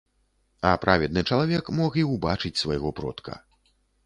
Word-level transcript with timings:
А 0.69 0.71
праведны 0.85 1.23
чалавек 1.35 1.69
мог 1.81 2.01
і 2.05 2.07
ўбачыць 2.13 2.55
свайго 2.63 2.89
продка. 3.03 3.39